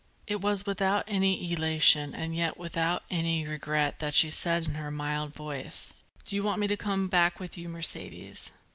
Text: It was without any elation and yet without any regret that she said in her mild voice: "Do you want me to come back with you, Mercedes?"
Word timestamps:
It 0.25 0.41
was 0.41 0.65
without 0.65 1.03
any 1.07 1.53
elation 1.53 2.15
and 2.15 2.35
yet 2.35 2.57
without 2.57 3.03
any 3.11 3.45
regret 3.45 3.99
that 3.99 4.15
she 4.15 4.31
said 4.31 4.65
in 4.65 4.73
her 4.73 4.89
mild 4.89 5.31
voice: 5.35 5.93
"Do 6.25 6.35
you 6.35 6.41
want 6.41 6.59
me 6.59 6.65
to 6.69 6.75
come 6.75 7.07
back 7.07 7.39
with 7.39 7.55
you, 7.55 7.69
Mercedes?" 7.69 8.51